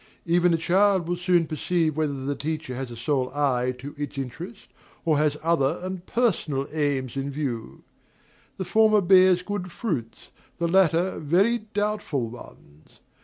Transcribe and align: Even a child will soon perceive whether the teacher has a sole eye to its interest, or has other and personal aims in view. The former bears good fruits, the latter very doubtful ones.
Even 0.25 0.51
a 0.51 0.57
child 0.57 1.07
will 1.07 1.15
soon 1.15 1.45
perceive 1.45 1.95
whether 1.95 2.25
the 2.25 2.33
teacher 2.33 2.73
has 2.73 2.89
a 2.89 2.95
sole 2.95 3.29
eye 3.35 3.69
to 3.77 3.93
its 3.99 4.17
interest, 4.17 4.69
or 5.05 5.19
has 5.19 5.37
other 5.43 5.79
and 5.83 6.07
personal 6.07 6.67
aims 6.71 7.15
in 7.15 7.29
view. 7.29 7.83
The 8.57 8.65
former 8.65 9.01
bears 9.01 9.43
good 9.43 9.71
fruits, 9.71 10.31
the 10.57 10.67
latter 10.67 11.19
very 11.19 11.67
doubtful 11.75 12.31
ones. 12.31 12.99